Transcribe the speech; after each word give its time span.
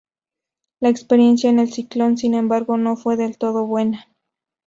La 0.79 0.89
experiencia 0.89 1.51
en 1.51 1.59
el 1.59 1.71
"Ciclón", 1.71 2.17
sin 2.17 2.33
embargo, 2.33 2.75
no 2.75 2.97
fue 2.97 3.17
del 3.17 3.37
todo 3.37 3.67
buena. 3.67 4.07